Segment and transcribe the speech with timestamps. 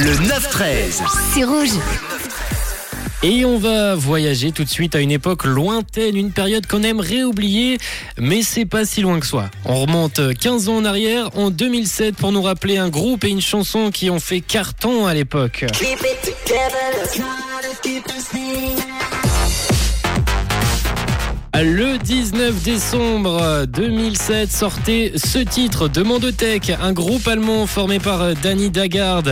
[0.00, 1.02] Le 9-13.
[1.34, 1.70] C'est rouge.
[3.24, 7.24] Et on va voyager tout de suite à une époque lointaine, une période qu'on aimerait
[7.24, 7.78] oublier,
[8.16, 9.50] mais c'est pas si loin que soi.
[9.64, 13.40] On remonte 15 ans en arrière, en 2007, pour nous rappeler un groupe et une
[13.40, 15.64] chanson qui ont fait carton à l'époque.
[21.60, 28.70] Le 19 décembre 2007 sortait ce titre de Mondotech, un groupe allemand formé par Danny
[28.70, 29.24] Dagard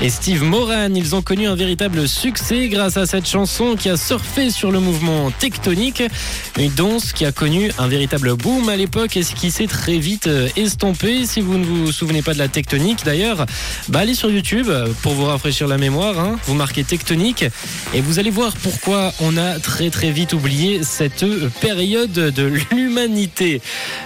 [0.00, 0.94] et Steve Moran.
[0.94, 4.78] Ils ont connu un véritable succès grâce à cette chanson qui a surfé sur le
[4.78, 6.04] mouvement tectonique,
[6.56, 10.30] une danse qui a connu un véritable boom à l'époque et qui s'est très vite
[10.56, 11.26] estompé.
[11.26, 13.44] Si vous ne vous souvenez pas de la tectonique d'ailleurs,
[13.88, 14.70] bah allez sur YouTube
[15.02, 16.20] pour vous rafraîchir la mémoire.
[16.20, 16.38] Hein.
[16.46, 17.44] Vous marquez tectonique
[17.92, 21.24] et vous allez voir pourquoi on a très très vite oublié cette
[21.60, 23.62] période période de l'humanité.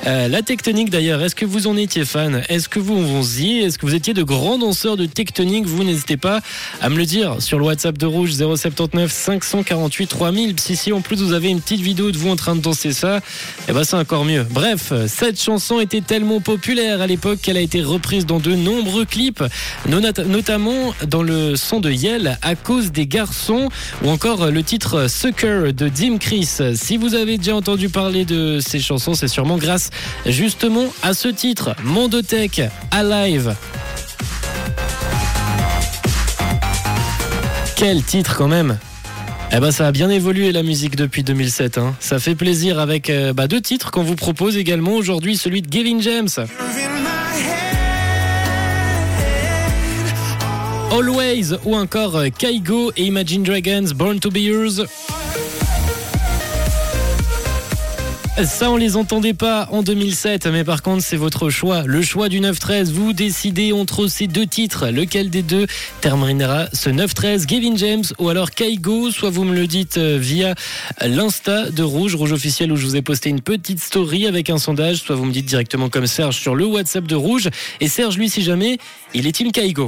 [0.07, 2.45] Euh, la tectonique d'ailleurs, est-ce que vous en étiez fan?
[2.49, 5.67] Est-ce que vous en faisiez Est-ce que vous étiez de grands danseurs de tectonique?
[5.67, 6.43] Vous n'hésitez pas
[6.81, 10.61] à me le dire sur le WhatsApp de Rouge 079 548 3000.
[10.61, 12.93] Si, si en plus vous avez une petite vidéo de vous en train de danser
[12.93, 13.21] ça,
[13.69, 14.47] eh ben c'est encore mieux.
[14.49, 19.07] Bref, cette chanson était tellement populaire à l'époque qu'elle a été reprise dans de nombreux
[19.07, 19.43] clips,
[19.89, 23.71] notamment dans le son de Yell à cause des garçons
[24.05, 26.59] ou encore le titre Sucker de Dim Chris.
[26.75, 29.91] Si vous avez déjà entendu parler de ces chansons, c'est sûrement grâce
[30.27, 33.55] justement à ce titre, Mondotech Alive.
[37.75, 38.79] Quel titre quand même
[39.53, 41.79] eh ben ça a bien évolué la musique depuis 2007.
[41.79, 41.95] Hein.
[42.01, 45.69] Ça fait plaisir avec euh, bah, deux titres qu'on vous propose également aujourd'hui, celui de
[45.69, 46.29] Gavin James.
[50.91, 54.85] Always ou encore Kaigo et Imagine Dragons Born to Be Yours.
[58.45, 61.85] Ça, on les entendait pas en 2007, mais par contre, c'est votre choix.
[61.87, 62.93] Le choix du 9-13.
[62.93, 64.89] Vous décidez entre ces deux titres.
[64.89, 65.67] Lequel des deux
[66.03, 70.55] terminera ce 9-13 Gavin James ou alors Kaigo Soit vous me le dites euh, via
[71.01, 74.59] l'Insta de Rouge, Rouge officiel, où je vous ai posté une petite story avec un
[74.59, 74.99] sondage.
[74.99, 77.49] Soit vous me dites directement comme Serge sur le WhatsApp de Rouge.
[77.81, 78.77] Et Serge, lui, si jamais,
[79.15, 79.85] il est Team Kaigo.